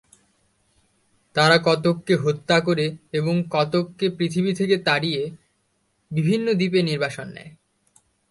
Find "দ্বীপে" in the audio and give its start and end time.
6.53-6.79